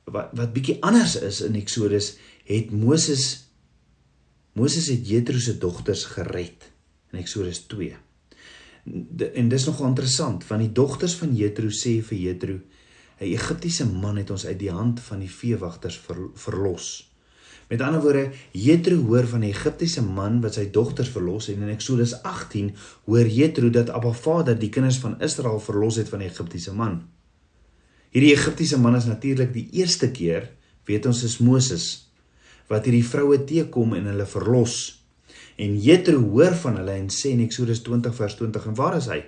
wat 0.04 0.34
wat 0.36 0.52
bietjie 0.52 0.78
anders 0.84 1.16
is 1.16 1.40
in 1.46 1.56
Eksodus 1.60 2.14
het 2.48 2.70
Moses 2.70 3.44
Moses 4.54 4.86
het 4.92 5.08
Jethro 5.08 5.38
se 5.38 5.56
dogters 5.58 6.04
gered 6.14 6.70
in 7.12 7.18
Eksodus 7.18 7.64
2. 7.66 7.96
De, 8.84 9.30
en 9.30 9.48
dis 9.48 9.64
nogal 9.66 9.88
interessant 9.88 10.46
want 10.46 10.62
die 10.62 10.72
dogters 10.72 11.16
van 11.18 11.34
Jethro 11.34 11.72
sê 11.72 11.98
vir 12.04 12.18
Jethro 12.18 12.60
'n 13.20 13.32
Egiptiese 13.32 13.86
man 13.86 14.16
het 14.16 14.30
ons 14.30 14.46
uit 14.46 14.58
die 14.58 14.70
hand 14.70 15.00
van 15.00 15.20
die 15.22 15.30
veewagters 15.30 15.98
ver, 15.98 16.28
verlos. 16.34 17.10
Met 17.68 17.80
ander 17.80 18.02
woorde, 18.02 18.30
Jethro 18.52 18.96
hoor 19.06 19.26
van 19.26 19.40
'n 19.40 19.50
Egiptiese 19.54 20.02
man 20.02 20.40
wat 20.40 20.54
sy 20.54 20.70
dogters 20.70 21.08
verlos 21.08 21.46
het 21.46 21.56
en 21.56 21.62
in 21.62 21.74
Eksodus 21.74 22.22
18 22.22 22.74
hoor 23.04 23.26
Jethro 23.26 23.70
dat 23.70 23.90
Abba 23.90 24.12
Vader 24.12 24.58
die 24.58 24.68
kinders 24.68 24.98
van 24.98 25.20
Israel 25.20 25.60
verlos 25.60 25.96
het 25.96 26.08
van 26.08 26.18
'n 26.18 26.28
Egiptiese 26.28 26.74
man. 26.74 27.02
Hierdie 28.14 28.34
Egiptiese 28.36 28.78
man 28.78 28.94
is 28.94 29.08
natuurlik 29.10 29.50
die 29.50 29.66
eerste 29.74 30.12
keer, 30.14 30.52
weet 30.86 31.06
ons 31.10 31.24
is 31.26 31.40
Moses 31.42 31.86
wat 32.70 32.86
hierdie 32.86 33.04
vroue 33.04 33.40
teekom 33.44 33.96
en 33.98 34.06
hulle 34.08 34.24
verlos. 34.24 34.76
En 35.60 35.74
Jethro 35.82 36.20
hoor 36.32 36.54
van 36.62 36.78
hulle 36.80 36.94
en 36.96 37.10
sê 37.12 37.34
in 37.34 37.42
Eksodus 37.44 37.82
20 37.84 38.14
vers 38.16 38.36
20 38.38 38.68
en 38.70 38.76
waar 38.78 38.96
is 38.96 39.08
hy? 39.12 39.18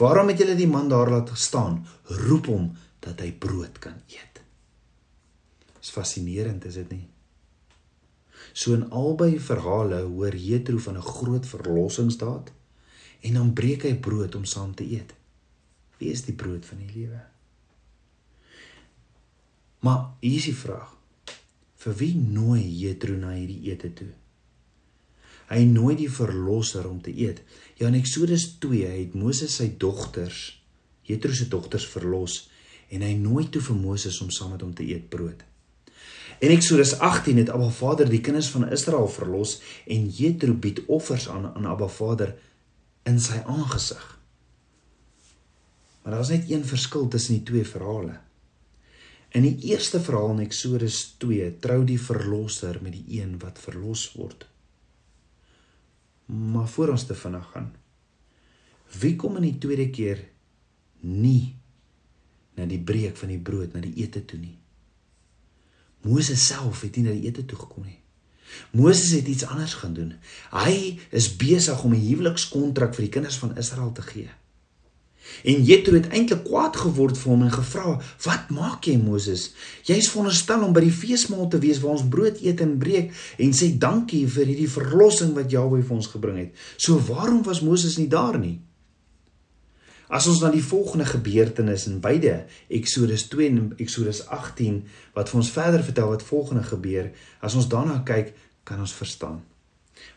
Waarom 0.00 0.32
het 0.32 0.40
julle 0.42 0.56
die 0.58 0.68
man 0.70 0.88
daar 0.90 1.12
laat 1.12 1.30
staan? 1.38 1.82
Roep 2.24 2.48
hom 2.50 2.72
dat 3.04 3.20
hy 3.22 3.30
brood 3.44 3.78
kan 3.84 4.00
eet. 4.10 4.40
Dis 5.78 5.92
fascinerend, 5.94 6.64
is 6.64 6.80
dit 6.80 6.96
nie? 6.96 7.04
So 8.56 8.74
in 8.74 8.88
albei 8.90 9.36
verhale 9.42 10.00
hoor 10.08 10.34
Jethro 10.34 10.80
van 10.88 10.96
'n 10.96 11.10
groot 11.12 11.46
verlossingsdaad 11.46 12.50
en 13.20 13.34
dan 13.34 13.52
breek 13.52 13.84
hy 13.84 13.94
brood 13.94 14.34
om 14.34 14.44
saam 14.44 14.74
te 14.74 14.84
eet. 14.84 15.14
Wie 15.98 16.10
is 16.10 16.24
die 16.24 16.34
brood 16.34 16.64
van 16.66 16.78
die 16.78 16.90
lewe? 16.94 17.33
Maar 19.84 20.14
hier 20.20 20.40
is 20.40 20.48
die 20.48 20.56
vraag. 20.56 20.92
Vir 21.84 21.96
wie 22.00 22.14
nooi 22.16 22.62
Jethro 22.64 23.16
na 23.20 23.34
hierdie 23.36 23.68
ete 23.68 23.90
toe? 23.92 24.12
Hy 25.50 25.60
nooi 25.68 25.92
die 25.98 26.08
verlosser 26.08 26.86
om 26.88 27.02
te 27.04 27.12
eet. 27.12 27.42
Ja 27.76 27.90
in 27.90 27.98
Eksodus 27.98 28.54
2 28.64 28.88
het 28.88 29.16
Moses 29.18 29.58
sy 29.60 29.74
dogters, 29.80 30.46
Jethro 31.04 31.36
se 31.36 31.50
dogters 31.52 31.84
verlos 31.92 32.38
en 32.88 33.04
hy 33.04 33.12
nooi 33.18 33.50
toe 33.52 33.60
vir 33.66 33.76
Moses 33.76 34.16
om 34.24 34.32
saam 34.32 34.54
met 34.54 34.64
hom 34.64 34.72
te 34.76 34.86
eet 34.88 35.10
brood. 35.12 35.44
In 36.40 36.52
Eksodus 36.54 36.96
18 37.04 37.42
het 37.42 37.52
Abba 37.52 37.68
Vader 37.68 38.08
die 38.08 38.22
kinders 38.24 38.48
van 38.54 38.70
Israel 38.72 39.10
verlos 39.12 39.58
en 39.84 40.08
Jethro 40.08 40.56
bied 40.56 40.80
offers 40.88 41.28
aan 41.28 41.50
aan 41.52 41.68
Abba 41.68 41.90
Vader 41.92 42.32
in 43.04 43.20
sy 43.20 43.42
aangesig. 43.44 44.04
Maar 46.02 46.16
daar 46.16 46.24
is 46.24 46.32
net 46.38 46.48
een 46.50 46.64
verskil 46.64 47.08
tussen 47.12 47.36
die 47.36 47.46
twee 47.52 47.68
verhale. 47.68 48.22
In 49.34 49.42
die 49.42 49.72
eerste 49.72 49.98
verhaal 49.98 50.36
in 50.36 50.44
Eksodus 50.44 51.16
2 51.18 51.56
trou 51.62 51.80
die 51.86 51.98
verlosser 51.98 52.78
met 52.82 52.94
die 52.94 53.18
een 53.18 53.32
wat 53.42 53.58
verlos 53.58 54.06
word. 54.14 54.46
Maar 56.30 56.68
voor 56.70 56.92
ons 56.94 57.06
te 57.08 57.16
vinnig 57.18 57.48
gaan. 57.50 57.72
Wie 59.00 59.16
kom 59.18 59.40
in 59.40 59.48
die 59.48 59.58
tweede 59.58 59.88
keer 59.90 60.22
nie 61.02 61.56
na 62.54 62.68
die 62.70 62.78
breek 62.78 63.18
van 63.18 63.32
die 63.34 63.40
brood, 63.42 63.74
na 63.74 63.82
die 63.82 63.96
ete 64.04 64.22
toe 64.22 64.38
nie? 64.38 64.54
Moses 66.06 66.46
self 66.46 66.84
het 66.86 66.94
nie 66.94 67.08
na 67.08 67.16
die 67.16 67.26
ete 67.26 67.42
toe 67.42 67.58
gekom 67.58 67.88
nie. 67.88 67.98
Moses 68.70 69.10
het 69.16 69.26
iets 69.26 69.48
anders 69.50 69.74
gaan 69.80 69.98
doen. 69.98 70.14
Hy 70.54 71.00
is 71.10 71.32
besig 71.36 71.82
om 71.82 71.94
'n 71.94 72.06
huwelikskontrak 72.06 72.94
vir 72.94 73.08
die 73.08 73.14
kinders 73.18 73.38
van 73.42 73.56
Israel 73.58 73.92
te 73.92 74.02
gee. 74.02 74.30
En 75.42 75.64
Jethro 75.64 75.94
het 75.94 76.08
eintlik 76.08 76.44
kwaad 76.44 76.76
geword 76.76 77.18
vir 77.18 77.30
hom 77.30 77.42
en 77.42 77.52
gevra: 77.52 78.00
"Wat 78.24 78.50
maak 78.50 78.84
jy, 78.84 78.96
Moses? 78.96 79.52
Jy's 79.84 80.08
veronderstel 80.10 80.62
om 80.62 80.72
by 80.72 80.80
die 80.80 80.94
feesmaal 80.94 81.48
te 81.48 81.58
wees 81.58 81.80
waar 81.80 81.96
ons 81.96 82.08
brood 82.08 82.40
eet 82.40 82.60
en 82.60 82.78
breek 82.78 83.12
en 83.38 83.52
sê 83.52 83.72
dankie 83.78 84.26
vir 84.26 84.46
hierdie 84.46 84.70
verlossing 84.70 85.34
wat 85.34 85.50
Jahwe 85.50 85.82
vir 85.82 85.96
ons 85.96 86.06
gebring 86.06 86.38
het. 86.38 86.52
So 86.76 86.98
waarom 86.98 87.42
was 87.42 87.60
Moses 87.60 87.98
nie 87.98 88.08
daar 88.08 88.38
nie?" 88.38 88.60
As 90.08 90.26
ons 90.28 90.40
na 90.40 90.50
die 90.52 90.64
volgende 90.64 91.06
gebeurtenis 91.08 91.86
in 91.88 92.00
beide 92.00 92.44
Eksodus 92.68 93.24
2 93.32 93.48
en 93.48 93.72
Eksodus 93.80 94.26
18 94.28 94.82
wat 95.14 95.30
vir 95.32 95.40
ons 95.40 95.50
verder 95.50 95.82
vertel 95.82 96.08
wat 96.12 96.22
volgende 96.22 96.62
gebeur, 96.62 97.08
as 97.40 97.54
ons 97.54 97.68
daarna 97.68 98.02
kyk, 98.04 98.34
kan 98.64 98.80
ons 98.80 98.92
verstaan. 98.92 99.40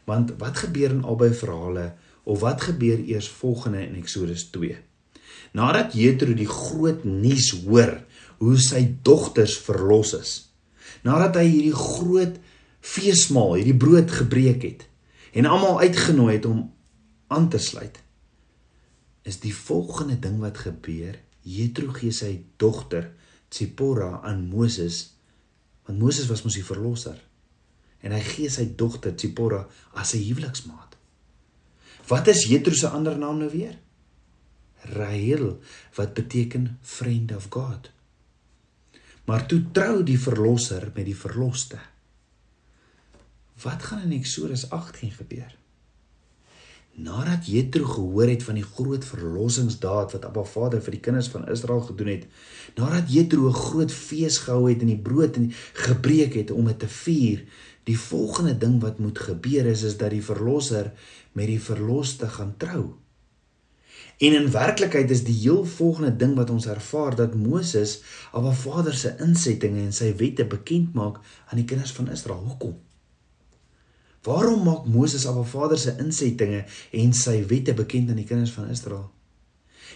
Want 0.06 0.36
wat 0.42 0.60
gebeur 0.66 0.92
in 0.92 1.04
albei 1.04 1.32
verhale 1.34 1.94
of 2.24 2.44
wat 2.44 2.68
gebeur 2.68 3.00
eers 3.00 3.30
volgende 3.40 3.86
in 3.88 3.96
Eksodus 3.96 4.50
2? 4.52 4.76
Nadat 5.54 5.94
Jethro 5.94 6.34
die 6.34 6.50
groot 6.50 7.04
nuus 7.06 7.52
hoor 7.66 7.94
hoe 8.38 8.58
sy 8.62 8.84
dogters 9.04 9.58
verlos 9.58 10.14
is. 10.18 10.34
Nadat 11.04 11.40
hy 11.40 11.46
hierdie 11.48 11.78
groot 11.78 12.36
feesmaal, 12.82 13.58
hierdie 13.60 13.78
brood 13.78 14.12
gebreek 14.12 14.64
het 14.64 14.88
en 15.38 15.46
almal 15.46 15.80
uitgenooi 15.84 16.34
het 16.38 16.46
om 16.50 16.66
aan 17.28 17.50
te 17.52 17.60
sluit 17.62 18.00
is 19.28 19.42
die 19.44 19.52
volgende 19.52 20.16
ding 20.24 20.40
wat 20.40 20.62
gebeur. 20.64 21.18
Jethro 21.44 21.92
gee 21.96 22.16
sy 22.16 22.32
dogter 22.60 23.12
Tsipora 23.52 24.22
aan 24.24 24.48
Moses 24.52 25.18
want 25.88 26.00
Moses 26.00 26.28
was 26.28 26.44
mos 26.44 26.58
die 26.58 26.66
verlosser. 26.68 27.16
En 28.04 28.12
hy 28.12 28.20
gee 28.24 28.50
sy 28.52 28.66
dogter 28.80 29.14
Tsipora 29.16 29.66
as 29.96 30.14
'n 30.16 30.24
huweliksmaat. 30.24 30.98
Wat 32.08 32.28
is 32.28 32.48
Jethro 32.48 32.74
se 32.74 32.88
ander 32.88 33.18
naam 33.18 33.38
nou 33.40 33.50
weer? 33.52 33.80
Rahel 34.82 35.60
wat 35.94 36.14
beteken 36.14 36.78
friend 36.82 37.36
of 37.36 37.46
God. 37.50 37.92
Maar 39.26 39.46
toe 39.46 39.64
trou 39.72 40.04
die 40.04 40.20
verlosser 40.20 40.92
met 40.96 41.06
die 41.06 41.18
verloste. 41.18 41.80
Wat 43.62 43.84
gaan 43.84 44.06
in 44.06 44.20
Eksodus 44.20 44.70
18 44.70 45.12
gebeur? 45.12 45.56
Nadat 46.98 47.46
Jethro 47.46 47.86
gehoor 47.86 48.30
het 48.30 48.44
van 48.44 48.58
die 48.58 48.66
groot 48.66 49.06
verlossingsdaad 49.06 50.12
wat 50.16 50.26
Abba 50.26 50.44
Vader 50.44 50.82
vir 50.82 50.96
die 50.96 51.02
kinders 51.06 51.28
van 51.30 51.46
Israel 51.50 51.84
gedoen 51.86 52.10
het, 52.10 52.24
nadat 52.80 53.12
Jethro 53.14 53.50
'n 53.50 53.54
groot 53.54 53.92
fees 53.92 54.38
gehou 54.38 54.70
het 54.70 54.82
en 54.82 54.94
die 54.94 55.04
brood 55.10 55.36
en 55.36 55.52
gebreek 55.74 56.34
het 56.34 56.52
om 56.52 56.66
dit 56.66 56.80
te 56.80 56.88
vier, 56.88 57.44
die 57.84 58.00
volgende 58.00 58.58
ding 58.58 58.82
wat 58.82 59.00
moet 59.00 59.20
gebeur 59.20 59.66
is 59.66 59.82
is 59.82 59.98
dat 59.98 60.10
die 60.10 60.24
verlosser 60.24 60.92
met 61.32 61.48
die 61.48 61.62
verloste 61.62 62.28
gaan 62.28 62.54
trou. 62.58 62.96
En 64.18 64.34
in 64.34 64.52
werklikheid 64.52 65.12
is 65.14 65.24
die 65.24 65.36
heel 65.36 65.66
volgende 65.66 66.16
ding 66.16 66.34
wat 66.36 66.50
ons 66.50 66.66
ervaar 66.66 67.16
dat 67.16 67.36
Moses 67.38 68.00
Abba 68.32 68.52
Vader 68.52 68.94
se 68.94 69.14
insettinge 69.22 69.84
en 69.84 69.94
sy 69.94 70.10
wette 70.18 70.46
bekend 70.46 70.96
maak 70.98 71.20
aan 71.48 71.62
die 71.62 71.68
kinders 71.70 71.94
van 71.94 72.10
Israel. 72.10 72.42
Hoekom? 72.48 72.74
Waarom 74.26 74.64
maak 74.66 74.88
Moses 74.90 75.28
Abba 75.30 75.44
Vader 75.44 75.78
se 75.78 75.94
insettinge 76.02 76.64
en 76.92 77.14
sy 77.14 77.44
wette 77.48 77.78
bekend 77.78 78.10
aan 78.10 78.18
die 78.24 78.26
kinders 78.26 78.56
van 78.58 78.74
Israel? 78.74 79.06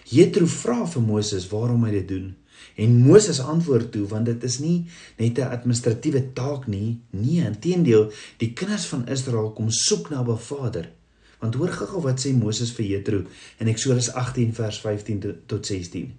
Jethro 0.06 0.46
vra 0.46 0.86
vir 0.86 1.02
Moses 1.02 1.50
waarom 1.50 1.84
hy 1.88 1.98
dit 1.98 2.08
doen. 2.14 2.30
En 2.78 2.96
Moses 3.02 3.42
antwoord 3.42 3.90
toe 3.92 4.06
want 4.08 4.30
dit 4.30 4.44
is 4.44 4.60
nie 4.62 4.86
net 5.18 5.40
'n 5.40 5.50
administratiewe 5.58 6.34
taak 6.34 6.68
nie, 6.68 7.02
nee, 7.10 7.42
inteendeel, 7.42 8.12
die 8.38 8.54
kinders 8.54 8.86
van 8.86 9.08
Israel 9.08 9.52
kom 9.52 9.70
soek 9.70 10.10
na 10.10 10.18
Abba 10.18 10.38
Vader. 10.38 10.92
Want 11.42 11.58
hoor 11.58 11.74
gou 11.74 12.02
wat 12.06 12.22
sê 12.22 12.34
Moses 12.38 12.72
vir 12.78 12.86
Jethro 12.86 13.24
in 13.60 13.70
Eksodus 13.72 14.12
18 14.14 14.54
vers 14.54 14.82
15 14.82 15.24
tot 15.50 15.66
16 15.66 16.12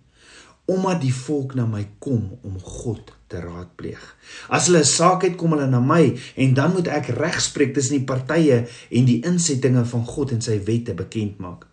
omdat 0.71 1.01
die 1.03 1.15
volk 1.15 1.57
na 1.59 1.65
my 1.67 1.83
kom 2.03 2.37
om 2.47 2.59
God 2.63 3.11
te 3.31 3.41
raadpleeg. 3.43 4.03
As 4.49 4.69
hulle 4.69 4.79
'n 4.81 4.85
saak 4.85 5.23
het, 5.23 5.37
kom 5.37 5.53
hulle 5.53 5.67
na 5.67 5.81
my 5.81 6.15
en 6.37 6.55
dan 6.55 6.73
moet 6.73 6.87
ek 6.89 7.09
regspreek 7.19 7.75
tussen 7.75 7.99
die 7.99 8.07
partye 8.07 8.69
en 8.91 9.05
die 9.05 9.21
insettinge 9.25 9.85
van 9.85 10.05
God 10.07 10.33
en 10.33 10.41
sy 10.41 10.63
wette 10.65 10.95
bekend 10.95 11.39
maak. 11.39 11.67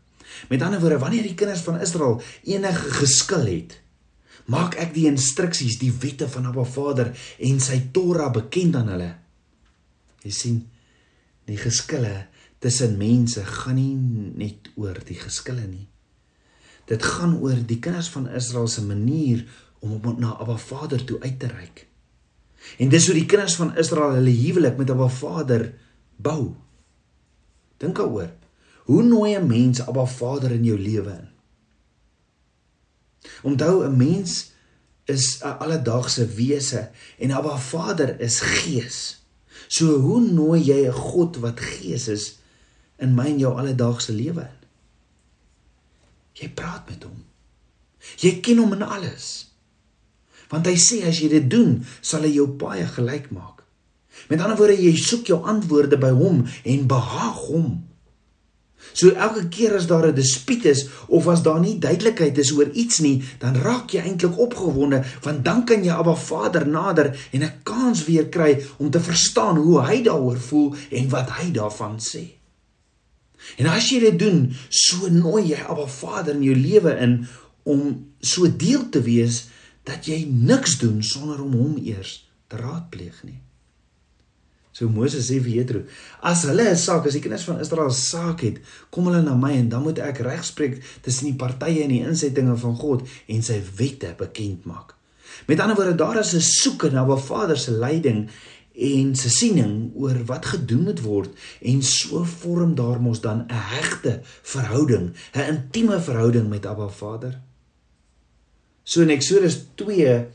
Met 0.49 0.61
ander 0.61 0.79
woorde, 0.79 0.99
wanneer 0.99 1.23
die 1.23 1.35
kinders 1.35 1.61
van 1.61 1.81
Israel 1.81 2.21
enige 2.43 2.89
geskil 3.01 3.45
het, 3.45 3.81
maak 4.45 4.75
ek 4.75 4.93
die 4.93 5.05
instruksies, 5.05 5.77
die 5.79 5.93
wette 6.01 6.27
van 6.27 6.45
Abba 6.45 6.63
Vader 6.63 7.13
en 7.37 7.59
sy 7.59 7.89
Torah 7.91 8.31
bekend 8.31 8.75
aan 8.75 8.87
hulle. 8.87 9.15
Jy 10.23 10.31
sien, 10.31 10.69
die 11.45 11.57
geskille 11.57 12.27
tussen 12.59 12.97
mense 12.97 13.43
gaan 13.45 13.75
nie 13.75 13.95
net 14.39 14.69
oor 14.75 14.97
die 15.07 15.17
geskille 15.19 15.65
nie. 15.67 15.87
Dit 16.89 17.03
gaan 17.05 17.37
oor 17.39 17.59
die 17.69 17.79
kinders 17.79 18.09
van 18.09 18.27
Israel 18.35 18.67
se 18.67 18.83
manier 18.83 19.45
om 19.79 19.93
op 19.95 20.19
na 20.19 20.35
Abba 20.41 20.57
Vader 20.57 21.03
toe 21.03 21.19
uit 21.21 21.39
te 21.39 21.47
reik. 21.47 21.85
En 22.77 22.89
dis 22.89 23.05
hoe 23.07 23.15
die 23.15 23.27
kinders 23.29 23.55
van 23.55 23.75
Israel 23.77 24.17
hulle 24.17 24.33
huwelik 24.35 24.77
met 24.77 24.89
Abba 24.91 25.07
Vader 25.07 25.69
bou. 26.15 26.55
Dink 27.79 27.95
daaroor. 27.95 28.31
Hoe 28.89 29.03
nooi 29.03 29.35
'n 29.35 29.47
mens 29.47 29.81
Abba 29.81 30.05
Vader 30.05 30.51
in 30.51 30.63
jou 30.63 30.79
lewe 30.79 31.11
in? 31.11 31.27
Onthou 33.43 33.85
'n 33.85 33.97
mens 33.97 34.51
is 35.05 35.39
'n 35.43 35.57
alledaagse 35.59 36.25
wese 36.25 36.89
en 37.17 37.31
Abba 37.31 37.57
Vader 37.57 38.19
is 38.19 38.39
gees. 38.39 39.23
So 39.67 39.99
hoe 39.99 40.21
nooi 40.21 40.61
jy 40.61 40.87
'n 40.87 40.91
God 40.91 41.37
wat 41.37 41.59
gees 41.59 42.07
is 42.07 42.38
in 42.99 43.15
my 43.15 43.27
en 43.31 43.39
jou 43.39 43.53
alledaagse 43.57 44.13
lewe 44.13 44.41
in? 44.41 44.57
Jy 46.39 46.49
praat 46.55 46.87
met 46.89 47.03
hom. 47.03 47.23
Jy 48.19 48.39
ken 48.43 48.61
hom 48.63 48.73
in 48.77 48.85
alles. 48.85 49.49
Want 50.49 50.69
hy 50.69 50.77
sê 50.79 51.03
as 51.07 51.19
jy 51.21 51.29
dit 51.29 51.49
doen, 51.51 51.79
sal 52.01 52.25
hy 52.25 52.31
jou 52.37 52.47
baie 52.47 52.85
gelyk 52.87 53.29
maak. 53.35 53.59
Met 54.31 54.41
ander 54.41 54.57
woorde, 54.59 54.79
jy 54.79 54.95
soek 54.97 55.29
jou 55.29 55.39
antwoorde 55.47 55.99
by 55.99 56.11
hom 56.15 56.43
en 56.47 56.89
behaag 56.89 57.45
hom. 57.51 57.69
So 58.93 59.11
elke 59.11 59.45
keer 59.51 59.75
as 59.75 59.87
daar 59.87 60.07
'n 60.07 60.15
dispuut 60.15 60.65
is 60.65 60.87
of 61.07 61.27
as 61.27 61.43
daar 61.43 61.59
nie 61.59 61.79
duidelikheid 61.79 62.37
is 62.37 62.51
oor 62.51 62.69
iets 62.73 62.99
nie, 62.99 63.23
dan 63.39 63.55
raak 63.55 63.91
jy 63.91 64.01
eintlik 64.01 64.37
opgewonde 64.39 65.03
want 65.21 65.45
dan 65.45 65.65
kan 65.65 65.83
jy 65.83 65.91
Abba 65.91 66.15
Vader 66.15 66.67
nader 66.67 67.29
en 67.31 67.43
'n 67.43 67.59
kans 67.63 68.05
weer 68.05 68.29
kry 68.29 68.65
om 68.77 68.89
te 68.89 68.99
verstaan 68.99 69.57
hoe 69.57 69.81
hy 69.81 70.01
daaroor 70.01 70.39
voel 70.39 70.75
en 70.89 71.09
wat 71.09 71.29
hy 71.29 71.51
daarvan 71.51 71.99
sê. 71.99 72.38
En 73.57 73.65
as 73.65 73.89
jy 73.89 73.99
dit 73.99 74.19
doen, 74.19 74.55
so 74.69 75.09
nooi 75.09 75.49
jy 75.49 75.59
Abba 75.65 75.87
Vader 75.87 76.35
in 76.35 76.43
jou 76.43 76.55
lewe 76.55 76.95
in 76.99 77.27
om 77.63 78.05
so 78.19 78.47
deel 78.47 78.89
te 78.89 79.01
wees 79.01 79.47
dat 79.83 80.05
jy 80.05 80.25
niks 80.29 80.77
doen 80.79 81.03
sonder 81.03 81.41
om 81.43 81.53
hom 81.57 81.77
eers 81.81 82.29
te 82.47 82.57
raadpleeg 82.57 83.23
nie. 83.23 83.39
So 84.79 84.87
Moses 84.87 85.27
sê 85.27 85.41
vir 85.43 85.57
Jethro, 85.57 85.81
as 86.23 86.45
hulle 86.47 86.69
'n 86.69 86.77
saak, 86.77 87.05
as 87.05 87.13
die 87.17 87.21
kinders 87.21 87.43
van 87.43 87.59
Israel 87.59 87.89
'n 87.89 87.91
saak 87.91 88.41
het, 88.41 88.61
kom 88.89 89.07
hulle 89.07 89.21
na 89.21 89.35
my 89.35 89.51
en 89.51 89.69
dan 89.69 89.83
moet 89.83 89.99
ek 89.99 90.21
regspreek 90.23 90.79
tussen 91.01 91.25
die 91.25 91.35
partye 91.35 91.83
en 91.83 91.89
die 91.89 92.05
insettinge 92.05 92.55
van 92.55 92.75
God 92.75 93.07
en 93.27 93.43
sy 93.43 93.61
wette 93.75 94.13
bekend 94.17 94.65
maak. 94.65 94.95
Met 95.47 95.59
ander 95.59 95.75
woorde, 95.75 95.95
daar 95.95 96.19
is 96.19 96.33
'n 96.33 96.41
soeke 96.41 96.91
na 96.91 97.03
'n 97.03 97.17
Vader 97.17 97.57
se 97.57 97.71
leiding 97.71 98.29
en 98.79 99.15
se 99.15 99.29
siening 99.29 99.91
oor 99.95 100.23
wat 100.25 100.45
gedoen 100.45 100.83
moet 100.87 101.01
word 101.03 101.35
en 101.61 101.83
so 101.83 102.23
vorm 102.23 102.75
daar 102.75 103.01
mos 103.01 103.21
dan 103.21 103.45
'n 103.47 103.63
hegte 103.75 104.19
verhouding, 104.23 105.13
'n 105.35 105.47
intieme 105.53 105.99
verhouding 105.99 106.49
met 106.49 106.65
Abba 106.65 106.87
Vader. 106.87 107.41
So 108.83 109.01
in 109.01 109.09
Eksodus 109.09 109.65
2 109.75 110.25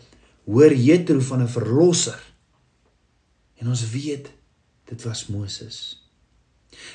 hoor 0.45 0.75
Jethro 0.75 1.21
van 1.21 1.43
'n 1.43 1.49
verlosser 1.49 2.35
En 3.65 3.71
ons 3.73 3.91
weet 3.91 4.29
dit 4.85 5.03
was 5.03 5.27
Moses. 5.27 5.77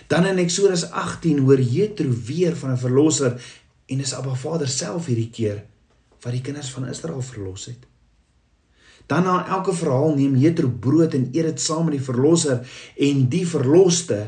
Dan 0.08 0.26
in 0.26 0.38
Eksodus 0.38 0.84
18 0.92 1.40
hoor 1.40 1.62
Jethro 1.62 2.14
weer 2.26 2.56
van 2.56 2.72
'n 2.72 2.78
verlosser 2.78 3.42
en 3.86 4.00
is 4.00 4.14
Abba 4.14 4.36
Vader 4.36 4.68
self 4.68 5.06
hierdie 5.06 5.30
keer 5.30 5.66
wat 6.22 6.32
die 6.32 6.42
kinders 6.42 6.70
van 6.70 6.88
Israel 6.88 7.22
verlos 7.22 7.66
het. 7.66 7.89
Dan 9.10 9.26
na 9.26 9.40
elke 9.50 9.74
verhaal 9.74 10.14
neem 10.16 10.38
Jethro 10.38 10.70
brood 10.70 11.16
en 11.18 11.30
eet 11.34 11.48
dit 11.50 11.62
saam 11.62 11.88
met 11.90 11.98
die 11.98 12.06
verlosser 12.06 12.62
en 13.10 13.24
die 13.32 13.46
verloste 13.48 14.20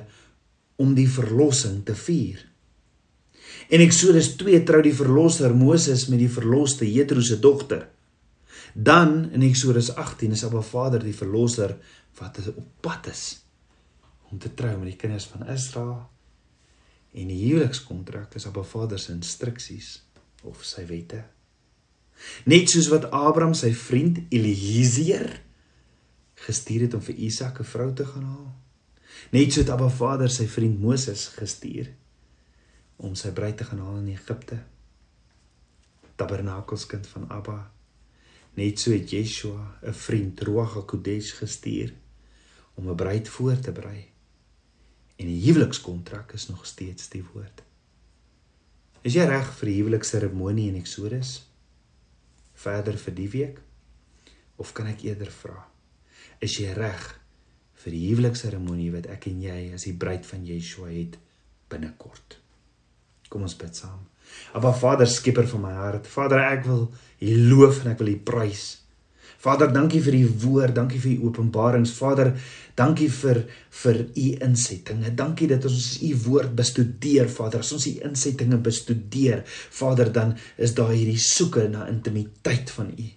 om 0.81 0.95
die 0.97 1.09
verlossing 1.09 1.83
te 1.85 1.93
vier. 1.95 2.39
In 3.71 3.83
Eksodus 3.85 4.33
2 4.39 4.63
trou 4.67 4.81
die 4.83 4.95
verlosser 4.95 5.53
Moses 5.55 6.07
met 6.09 6.19
die 6.19 6.31
verloste 6.31 6.87
Jethro 6.89 7.21
se 7.21 7.37
dogter. 7.39 7.85
Dan 8.73 9.29
in 9.35 9.45
Eksodus 9.45 9.91
18 9.93 10.33
is 10.33 10.43
Abba 10.47 10.63
Vader 10.65 11.03
die 11.03 11.15
verlosser 11.15 11.75
wat 12.17 12.39
op 12.49 12.65
pad 12.81 13.11
is 13.11 13.25
om 14.31 14.39
te 14.39 14.49
trou 14.55 14.73
met 14.79 14.93
die 14.93 14.99
kinders 14.99 15.27
van 15.29 15.45
Israel. 15.51 16.07
En 17.11 17.27
die 17.27 17.39
huwelikskontrak 17.43 18.33
is 18.39 18.47
Abba 18.47 18.63
Vader 18.63 18.99
se 18.99 19.13
instruksies 19.13 19.99
of 20.47 20.63
sy 20.65 20.87
wette. 20.89 21.21
Net 22.45 22.69
soos 22.69 22.87
wat 22.87 23.09
Abraham 23.11 23.53
sy 23.53 23.73
vriend 23.73 24.19
Eliezer 24.29 25.41
gestuur 26.41 26.87
het 26.87 26.93
om 26.93 27.01
vir 27.01 27.15
Isak 27.15 27.59
'n 27.59 27.71
vrou 27.73 27.93
te 27.93 28.05
gaan 28.05 28.23
haal. 28.23 28.55
Net 29.31 29.53
so 29.53 29.59
het 29.59 29.69
Abba 29.69 29.89
Vader 29.89 30.29
sy 30.29 30.47
vriend 30.47 30.79
Moses 30.79 31.27
gestuur 31.27 31.93
om 32.97 33.15
sy 33.15 33.31
bruid 33.31 33.57
te 33.57 33.63
gaan 33.63 33.79
haal 33.79 33.97
in 33.97 34.07
Egipte. 34.07 34.63
Tabernakelskind 36.15 37.07
van 37.07 37.29
Abba 37.29 37.71
Net 38.53 38.79
so 38.79 38.91
het 38.91 39.11
Yeshua 39.11 39.79
'n 39.81 39.93
vriend 39.93 40.41
Ruach 40.41 40.73
HaKodesh 40.73 41.31
gestuur 41.39 41.93
om 42.73 42.89
'n 42.89 42.95
bruid 42.95 43.29
voor 43.29 43.59
te 43.59 43.71
berei. 43.71 44.05
En 45.15 45.25
die 45.25 45.41
huwelikskontrak 45.41 46.33
is 46.33 46.47
nog 46.47 46.65
steeds 46.65 47.09
die 47.09 47.23
woord. 47.33 47.63
Is 49.01 49.13
jy 49.13 49.25
reg 49.25 49.55
vir 49.57 49.65
die 49.65 49.75
huwelikseremonie 49.75 50.67
in 50.67 50.75
Eksodus? 50.75 51.50
Verder 52.61 52.97
vir 53.01 53.15
die 53.17 53.29
week? 53.31 53.59
Of 54.61 54.73
kan 54.77 54.89
ek 54.91 55.05
eerder 55.07 55.31
vra, 55.33 55.63
is 56.43 56.59
jy 56.61 56.73
reg 56.77 57.07
vir 57.81 57.95
die 57.95 58.03
huwelikseremonie 58.11 58.91
wat 58.93 59.09
ek 59.09 59.25
en 59.31 59.41
jy 59.41 59.71
as 59.73 59.87
die 59.87 59.97
bruid 59.97 60.27
van 60.29 60.45
Yeshua 60.45 60.91
het 60.93 61.17
binnekort? 61.71 62.37
Kom 63.31 63.47
ons 63.47 63.57
bid 63.57 63.77
saam. 63.77 64.03
Aba 64.53 64.73
Vader, 64.75 65.09
skieper 65.09 65.47
van 65.47 65.63
my 65.63 65.71
hart. 65.73 66.07
Vader, 66.07 66.43
ek 66.51 66.67
wil 66.67 66.85
U 67.21 67.33
loof 67.49 67.81
en 67.81 67.93
ek 67.93 68.01
wil 68.03 68.13
U 68.13 68.17
prys. 68.27 68.80
Vader, 69.41 69.71
dankie 69.73 70.01
vir 70.05 70.15
U 70.19 70.25
woord, 70.43 70.75
dankie 70.77 70.99
vir 71.01 71.15
U 71.15 71.29
openbarings. 71.31 71.95
Vader, 71.97 72.35
dankie 72.77 73.07
vir 73.09 73.41
vir 73.81 74.03
U 74.05 74.25
insettinge. 74.45 75.09
Dankie 75.17 75.47
dat 75.49 75.65
ons 75.65 75.95
U 76.05 76.11
woord 76.27 76.53
bestudeer, 76.57 77.29
Vader. 77.31 77.63
As 77.65 77.73
ons 77.73 77.87
U 77.89 77.95
insettinge 78.05 78.59
bestudeer, 78.61 79.41
Vader, 79.47 80.13
dan 80.13 80.35
is 80.61 80.75
daar 80.77 80.93
hierdie 80.93 81.17
soeke 81.17 81.65
na 81.73 81.87
intimiteit 81.89 82.69
van 82.75 82.93
U. 82.93 83.07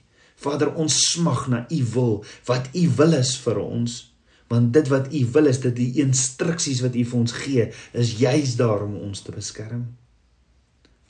Vader, 0.47 0.73
ons 0.81 0.97
smag 1.13 1.45
na 1.53 1.63
U 1.69 1.83
wil, 1.93 2.17
wat 2.49 2.73
U 2.73 2.87
wil 2.97 3.21
is 3.21 3.37
vir 3.45 3.61
ons. 3.61 4.01
Want 4.49 4.73
dit 4.77 4.89
wat 4.93 5.13
U 5.13 5.23
wil 5.37 5.53
is 5.53 5.61
dat 5.61 5.77
die 5.77 5.93
instruksies 6.01 6.81
wat 6.85 6.97
U 6.97 7.05
vir 7.05 7.21
ons 7.21 7.37
gee, 7.45 7.69
is 7.93 8.17
juis 8.21 8.57
daar 8.61 8.89
om 8.89 8.97
ons 9.11 9.25
te 9.25 9.37
beskerm. 9.37 9.91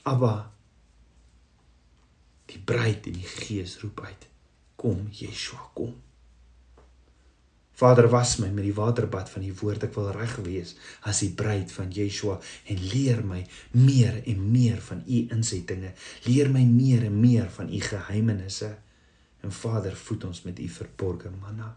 Abba 0.03 0.37
die 2.51 2.61
bruid 2.61 3.07
en 3.09 3.17
die 3.23 3.35
gees 3.39 3.79
roep 3.81 4.03
uit 4.05 4.34
kom 4.85 5.07
Yeshua 5.09 5.71
kom. 5.73 5.95
Vader 7.75 8.07
was 8.07 8.37
my 8.39 8.51
met 8.55 8.69
die 8.69 8.75
waterbad 8.77 9.31
van 9.33 9.43
die 9.43 9.55
woord. 9.59 9.89
Ek 9.89 9.97
wil 9.97 10.13
reg 10.15 10.37
wees 10.47 10.77
as 11.09 11.25
die 11.25 11.33
bruid 11.35 11.73
van 11.75 11.91
Yeshua 11.91 12.37
en 12.71 12.83
leer 12.93 13.25
my 13.27 13.41
meer 13.75 14.21
en 14.31 14.45
meer 14.53 14.79
van 14.85 15.03
u 15.09 15.25
insettinge. 15.35 15.91
Leer 16.29 16.53
my 16.55 16.63
meer 16.69 17.09
en 17.09 17.17
meer 17.19 17.49
van 17.57 17.73
u 17.73 17.81
geheimenisse. 17.83 18.71
En 19.43 19.53
Vader 19.53 19.97
voed 20.05 20.29
ons 20.31 20.45
met 20.47 20.61
u 20.61 20.69
verborgde 20.77 21.33
manna. 21.41 21.73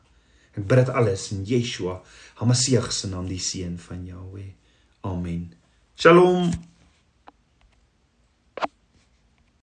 Ek 0.54 0.66
bid 0.68 0.84
dit 0.84 0.94
alles 0.94 1.32
in 1.34 1.44
Yeshua 1.48 2.00
Hamasiach 2.38 2.92
se 2.94 3.10
naam 3.10 3.26
die 3.30 3.42
seun 3.42 3.80
van 3.82 4.06
Jahweh. 4.06 4.52
Amen. 5.10 5.50
Shalom 5.98 6.52